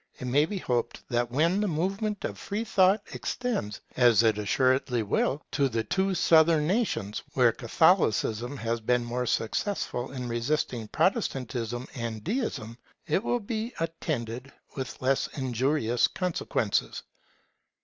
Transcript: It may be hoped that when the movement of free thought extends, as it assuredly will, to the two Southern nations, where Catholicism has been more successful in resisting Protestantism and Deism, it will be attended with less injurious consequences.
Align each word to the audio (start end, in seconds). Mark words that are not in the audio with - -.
It 0.19 0.25
may 0.25 0.45
be 0.47 0.57
hoped 0.57 1.07
that 1.09 1.29
when 1.29 1.61
the 1.61 1.67
movement 1.67 2.25
of 2.25 2.39
free 2.39 2.63
thought 2.63 3.03
extends, 3.13 3.81
as 3.95 4.23
it 4.23 4.39
assuredly 4.39 5.03
will, 5.03 5.43
to 5.51 5.69
the 5.69 5.83
two 5.83 6.15
Southern 6.15 6.65
nations, 6.65 7.21
where 7.35 7.51
Catholicism 7.51 8.57
has 8.57 8.81
been 8.81 9.03
more 9.05 9.27
successful 9.27 10.11
in 10.11 10.27
resisting 10.27 10.87
Protestantism 10.87 11.87
and 11.93 12.23
Deism, 12.23 12.79
it 13.05 13.23
will 13.23 13.39
be 13.41 13.75
attended 13.79 14.51
with 14.75 14.99
less 15.03 15.27
injurious 15.37 16.07
consequences. 16.07 17.03